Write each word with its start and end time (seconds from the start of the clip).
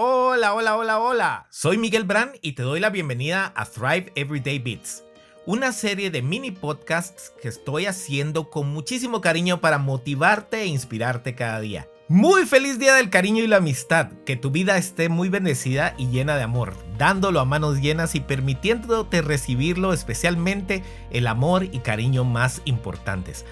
Hola, 0.00 0.54
hola, 0.54 0.76
hola, 0.76 1.00
hola. 1.00 1.46
Soy 1.50 1.76
Miguel 1.76 2.04
Brand 2.04 2.30
y 2.40 2.52
te 2.52 2.62
doy 2.62 2.78
la 2.78 2.88
bienvenida 2.88 3.52
a 3.56 3.64
Thrive 3.64 4.12
Everyday 4.14 4.60
Beats, 4.60 5.02
una 5.44 5.72
serie 5.72 6.12
de 6.12 6.22
mini 6.22 6.52
podcasts 6.52 7.32
que 7.42 7.48
estoy 7.48 7.86
haciendo 7.86 8.48
con 8.48 8.72
muchísimo 8.72 9.20
cariño 9.20 9.60
para 9.60 9.78
motivarte 9.78 10.60
e 10.60 10.66
inspirarte 10.66 11.34
cada 11.34 11.58
día. 11.58 11.88
Muy 12.06 12.46
feliz 12.46 12.78
día 12.78 12.94
del 12.94 13.10
cariño 13.10 13.42
y 13.42 13.48
la 13.48 13.56
amistad, 13.56 14.12
que 14.24 14.36
tu 14.36 14.52
vida 14.52 14.78
esté 14.78 15.08
muy 15.08 15.30
bendecida 15.30 15.96
y 15.98 16.06
llena 16.10 16.36
de 16.36 16.44
amor, 16.44 16.76
dándolo 16.96 17.40
a 17.40 17.44
manos 17.44 17.80
llenas 17.80 18.14
y 18.14 18.20
permitiéndote 18.20 19.20
recibirlo, 19.20 19.92
especialmente 19.92 20.84
el 21.10 21.26
amor 21.26 21.64
y 21.64 21.80
cariño 21.80 22.22
más 22.22 22.62
importantes. 22.66 23.44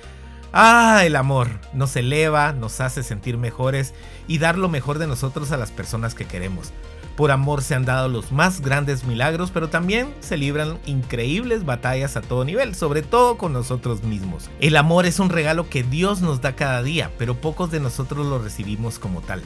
Ah, 0.58 1.02
el 1.04 1.16
amor 1.16 1.48
nos 1.74 1.94
eleva, 1.96 2.54
nos 2.54 2.80
hace 2.80 3.02
sentir 3.02 3.36
mejores 3.36 3.92
y 4.26 4.38
dar 4.38 4.56
lo 4.56 4.70
mejor 4.70 4.98
de 4.98 5.06
nosotros 5.06 5.52
a 5.52 5.58
las 5.58 5.70
personas 5.70 6.14
que 6.14 6.24
queremos. 6.24 6.72
Por 7.14 7.30
amor 7.30 7.60
se 7.60 7.74
han 7.74 7.84
dado 7.84 8.08
los 8.08 8.32
más 8.32 8.62
grandes 8.62 9.04
milagros, 9.04 9.50
pero 9.50 9.68
también 9.68 10.14
se 10.20 10.38
libran 10.38 10.78
increíbles 10.86 11.66
batallas 11.66 12.16
a 12.16 12.22
todo 12.22 12.46
nivel, 12.46 12.74
sobre 12.74 13.02
todo 13.02 13.36
con 13.36 13.52
nosotros 13.52 14.02
mismos. 14.02 14.48
El 14.58 14.78
amor 14.78 15.04
es 15.04 15.18
un 15.18 15.28
regalo 15.28 15.68
que 15.68 15.82
Dios 15.82 16.22
nos 16.22 16.40
da 16.40 16.56
cada 16.56 16.82
día, 16.82 17.10
pero 17.18 17.38
pocos 17.38 17.70
de 17.70 17.80
nosotros 17.80 18.24
lo 18.24 18.38
recibimos 18.38 18.98
como 18.98 19.20
tal. 19.20 19.42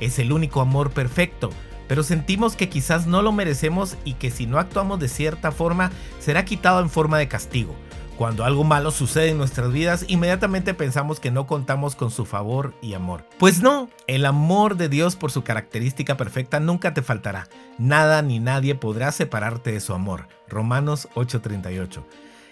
Es 0.00 0.18
el 0.18 0.32
único 0.32 0.62
amor 0.62 0.92
perfecto, 0.92 1.50
pero 1.88 2.02
sentimos 2.02 2.56
que 2.56 2.70
quizás 2.70 3.06
no 3.06 3.20
lo 3.20 3.32
merecemos 3.32 3.98
y 4.06 4.14
que 4.14 4.30
si 4.30 4.46
no 4.46 4.58
actuamos 4.58 4.98
de 4.98 5.08
cierta 5.08 5.52
forma 5.52 5.90
será 6.20 6.46
quitado 6.46 6.80
en 6.80 6.88
forma 6.88 7.18
de 7.18 7.28
castigo. 7.28 7.76
Cuando 8.16 8.44
algo 8.44 8.62
malo 8.62 8.92
sucede 8.92 9.30
en 9.30 9.38
nuestras 9.38 9.72
vidas, 9.72 10.04
inmediatamente 10.06 10.72
pensamos 10.72 11.18
que 11.18 11.32
no 11.32 11.48
contamos 11.48 11.96
con 11.96 12.12
su 12.12 12.24
favor 12.24 12.72
y 12.80 12.94
amor. 12.94 13.26
Pues 13.38 13.60
no, 13.60 13.88
el 14.06 14.24
amor 14.24 14.76
de 14.76 14.88
Dios 14.88 15.16
por 15.16 15.32
su 15.32 15.42
característica 15.42 16.16
perfecta 16.16 16.60
nunca 16.60 16.94
te 16.94 17.02
faltará. 17.02 17.48
Nada 17.76 18.22
ni 18.22 18.38
nadie 18.38 18.76
podrá 18.76 19.10
separarte 19.10 19.72
de 19.72 19.80
su 19.80 19.94
amor. 19.94 20.28
Romanos 20.48 21.08
8:38. 21.14 22.04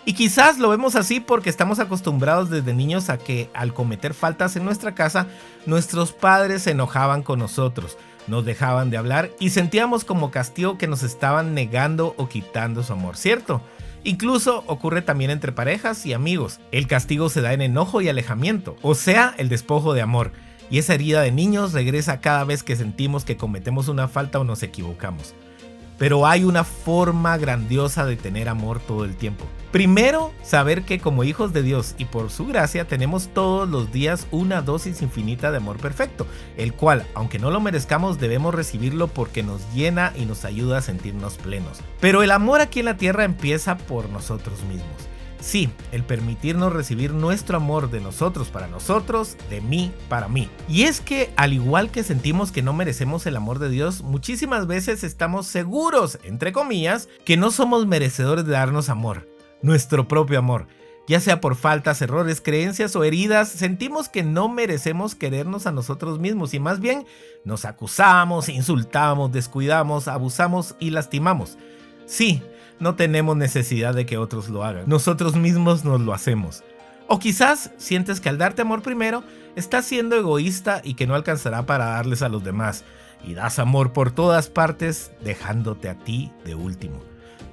Y 0.05 0.15
quizás 0.15 0.59
lo 0.59 0.69
vemos 0.69 0.97
así 0.97 1.21
porque 1.21 1.49
estamos 1.49 1.79
acostumbrados 1.79 2.51
desde 2.51 2.75
niños 2.75 3.09
a 3.09 3.19
que 3.19 3.49
al 3.55 3.73
cometer 3.73 4.15
faltas 4.15 4.57
en 4.57 4.65
nuestra 4.65 4.97
casa, 4.97 5.29
nuestros 5.65 6.11
padres 6.11 6.63
se 6.63 6.73
enojaban 6.73 7.23
con 7.23 7.39
nosotros, 7.39 7.97
nos 8.27 8.45
dejaban 8.45 8.91
de 8.91 8.97
hablar 8.97 9.31
y 9.39 9.51
sentíamos 9.51 10.05
como 10.05 10.33
castigo 10.33 10.77
que 10.77 10.89
nos 10.89 11.05
estaban 11.05 11.55
negando 11.55 12.15
o 12.17 12.29
quitando 12.29 12.83
su 12.83 12.93
amor, 12.93 13.17
¿cierto? 13.17 13.63
Incluso 14.05 14.65
ocurre 14.67 15.03
también 15.03 15.31
entre 15.31 15.53
parejas 15.53 16.05
y 16.07 16.13
amigos. 16.13 16.61
El 16.73 16.87
castigo 16.87 17.29
se 17.29 17.41
da 17.41 17.53
en 17.53 17.63
enojo 17.63 18.01
y 18.01 18.09
alejamiento, 18.09 18.77
o 18.83 18.95
sea, 18.95 19.35
el 19.39 19.49
despojo 19.49 19.95
de 19.95 20.03
amor. 20.03 20.33
Y 20.71 20.79
esa 20.79 20.95
herida 20.95 21.21
de 21.23 21.31
niños 21.31 21.73
regresa 21.73 22.21
cada 22.21 22.45
vez 22.45 22.63
que 22.63 22.77
sentimos 22.77 23.25
que 23.25 23.37
cometemos 23.37 23.89
una 23.89 24.09
falta 24.09 24.41
o 24.41 24.45
nos 24.45 24.63
equivocamos. 24.63 25.35
Pero 26.03 26.27
hay 26.27 26.43
una 26.43 26.65
forma 26.65 27.37
grandiosa 27.37 28.05
de 28.05 28.17
tener 28.17 28.49
amor 28.49 28.81
todo 28.81 29.05
el 29.05 29.15
tiempo. 29.15 29.45
Primero, 29.71 30.33
saber 30.43 30.83
que 30.83 30.99
como 30.99 31.23
hijos 31.23 31.53
de 31.53 31.63
Dios 31.63 31.95
y 31.97 32.07
por 32.07 32.29
su 32.31 32.45
gracia 32.45 32.89
tenemos 32.89 33.29
todos 33.29 33.69
los 33.69 33.93
días 33.93 34.27
una 34.33 34.63
dosis 34.63 35.01
infinita 35.01 35.53
de 35.53 35.59
amor 35.59 35.77
perfecto, 35.77 36.27
el 36.57 36.75
cual, 36.75 37.07
aunque 37.15 37.39
no 37.39 37.53
lo 37.53 37.61
merezcamos, 37.61 38.19
debemos 38.19 38.53
recibirlo 38.53 39.07
porque 39.07 39.45
nos 39.45 39.63
llena 39.75 40.13
y 40.17 40.25
nos 40.25 40.45
ayuda 40.45 40.79
a 40.79 40.83
sentirnos 40.83 41.37
plenos. 41.37 41.79
Pero 42.01 42.25
el 42.25 42.33
amor 42.33 42.61
aquí 42.61 42.81
en 42.81 42.87
la 42.87 42.97
tierra 42.97 43.23
empieza 43.23 43.79
por 43.79 44.09
nosotros 44.09 44.61
mismos. 44.65 45.12
Sí, 45.43 45.69
el 45.91 46.05
permitirnos 46.05 46.73
recibir 46.73 47.13
nuestro 47.13 47.57
amor 47.57 47.91
de 47.91 48.01
nosotros 48.01 48.49
para 48.49 48.69
nosotros, 48.69 49.37
de 49.51 49.61
mí 49.61 49.93
para 50.09 50.29
mí. 50.29 50.49
Y 50.69 50.85
es 50.85 51.01
que 51.01 51.33
al 51.37 51.53
igual 51.53 51.91
que 51.91 52.05
sentimos 52.05 52.53
que 52.53 52.63
no 52.63 52.73
merecemos 52.73 53.27
el 53.27 53.35
amor 53.35 53.59
de 53.59 53.69
Dios, 53.69 54.03
muchísimas 54.03 54.69
veces 54.69 55.03
estamos 55.03 55.49
seguros, 55.49 56.21
entre 56.23 56.53
comillas, 56.53 57.09
que 57.25 57.37
no 57.37 57.51
somos 57.51 57.89
merecedores 57.89 58.47
de 58.47 58.53
darnos 58.53 58.89
amor, 58.89 59.29
nuestro 59.63 60.07
propio 60.07 60.39
amor. 60.39 60.69
Ya 61.09 61.19
sea 61.19 61.41
por 61.41 61.57
faltas, 61.57 62.01
errores, 62.01 62.41
creencias 62.41 62.95
o 62.95 63.03
heridas, 63.03 63.49
sentimos 63.49 64.09
que 64.09 64.23
no 64.23 64.49
merecemos 64.49 65.17
querernos 65.17 65.67
a 65.67 65.73
nosotros 65.73 66.21
mismos 66.21 66.55
y 66.55 66.61
más 66.61 66.79
bien 66.79 67.05
nos 67.45 67.65
acusamos, 67.65 68.49
insultamos, 68.49 69.33
descuidamos, 69.33 70.07
abusamos 70.07 70.77
y 70.79 70.91
lastimamos. 70.91 71.59
Sí, 72.07 72.43
no 72.81 72.95
tenemos 72.95 73.37
necesidad 73.37 73.95
de 73.95 74.07
que 74.07 74.19
otros 74.19 74.49
lo 74.49 74.65
hagan. 74.65 74.85
Nosotros 74.87 75.37
mismos 75.37 75.85
nos 75.85 76.01
lo 76.01 76.13
hacemos. 76.13 76.65
O 77.09 77.19
quizás 77.19 77.71
sientes 77.77 78.21
que 78.21 78.29
al 78.29 78.39
darte 78.39 78.63
amor 78.63 78.83
primero, 78.83 79.23
estás 79.57 79.85
siendo 79.85 80.17
egoísta 80.17 80.81
y 80.83 80.95
que 80.95 81.07
no 81.07 81.15
alcanzará 81.15 81.67
para 81.67 81.87
darles 81.87 82.23
a 82.23 82.29
los 82.29 82.43
demás. 82.43 82.85
Y 83.25 83.35
das 83.35 83.59
amor 83.59 83.93
por 83.93 84.11
todas 84.11 84.49
partes, 84.49 85.13
dejándote 85.23 85.89
a 85.89 85.95
ti 85.95 86.33
de 86.45 86.55
último. 86.55 87.01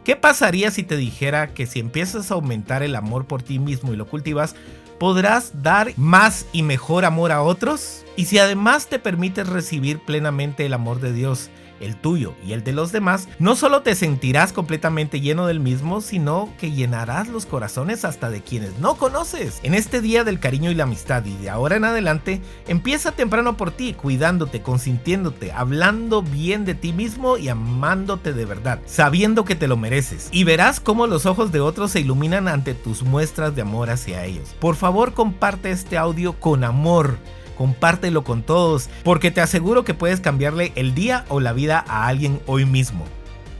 ¿Qué 0.03 0.15
pasaría 0.15 0.71
si 0.71 0.83
te 0.83 0.97
dijera 0.97 1.53
que 1.53 1.67
si 1.67 1.79
empiezas 1.79 2.31
a 2.31 2.35
aumentar 2.35 2.83
el 2.83 2.95
amor 2.95 3.25
por 3.25 3.43
ti 3.43 3.59
mismo 3.59 3.93
y 3.93 3.97
lo 3.97 4.07
cultivas, 4.07 4.55
podrás 4.99 5.61
dar 5.61 5.93
más 5.97 6.45
y 6.51 6.63
mejor 6.63 7.05
amor 7.05 7.31
a 7.31 7.41
otros? 7.41 8.05
Y 8.15 8.25
si 8.25 8.39
además 8.39 8.87
te 8.87 8.97
permites 8.97 9.47
recibir 9.47 9.99
plenamente 9.99 10.65
el 10.65 10.73
amor 10.73 10.99
de 10.99 11.13
Dios 11.13 11.49
el 11.79 11.95
tuyo 11.95 12.35
y 12.45 12.53
el 12.53 12.63
de 12.63 12.73
los 12.73 12.91
demás, 12.91 13.27
no 13.39 13.55
solo 13.55 13.81
te 13.81 13.95
sentirás 13.95 14.53
completamente 14.53 15.21
lleno 15.21 15.47
del 15.47 15.59
mismo, 15.59 16.01
sino 16.01 16.49
que 16.59 16.71
llenarás 16.71 17.27
los 17.27 17.45
corazones 17.45 18.05
hasta 18.05 18.29
de 18.29 18.41
quienes 18.41 18.79
no 18.79 18.95
conoces. 18.95 19.59
En 19.63 19.73
este 19.73 20.01
día 20.01 20.23
del 20.23 20.39
cariño 20.39 20.71
y 20.71 20.75
la 20.75 20.83
amistad 20.83 21.25
y 21.25 21.35
de 21.37 21.49
ahora 21.49 21.75
en 21.75 21.85
adelante, 21.85 22.41
empieza 22.67 23.11
temprano 23.11 23.57
por 23.57 23.71
ti, 23.71 23.93
cuidándote, 23.93 24.61
consintiéndote, 24.61 25.51
hablando 25.51 26.21
bien 26.21 26.65
de 26.65 26.75
ti 26.75 26.93
mismo 26.93 27.37
y 27.37 27.49
amándote 27.49 28.33
de 28.33 28.45
verdad, 28.45 28.79
sabiendo 28.85 29.45
que 29.45 29.55
te 29.55 29.67
lo 29.67 29.77
mereces. 29.77 30.29
Y 30.31 30.43
verás 30.43 30.79
cómo 30.79 31.07
los 31.07 31.25
ojos 31.25 31.51
de 31.51 31.59
otros 31.59 31.91
se 31.91 32.01
iluminan 32.01 32.47
ante 32.47 32.73
tus 32.73 33.03
muestras 33.03 33.55
de 33.55 33.61
amor 33.61 33.89
hacia 33.89 34.25
ellos. 34.25 34.55
Por 34.59 34.75
favor, 34.75 35.13
comparte 35.13 35.71
este 35.71 35.97
audio 35.97 36.33
con 36.39 36.63
amor 36.63 37.17
compártelo 37.59 38.23
con 38.23 38.41
todos, 38.41 38.89
porque 39.03 39.31
te 39.31 39.41
aseguro 39.41 39.83
que 39.83 39.93
puedes 39.93 40.21
cambiarle 40.21 40.71
el 40.75 40.95
día 40.95 41.25
o 41.27 41.41
la 41.41 41.51
vida 41.51 41.83
a 41.89 42.07
alguien 42.07 42.39
hoy 42.45 42.65
mismo. 42.65 43.03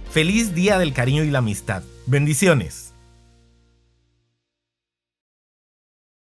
Feliz 0.10 0.56
día 0.56 0.80
del 0.80 0.94
cariño 0.94 1.26
y 1.26 1.30
la 1.30 1.40
amistad. 1.40 1.84
Bendiciones. 2.06 2.89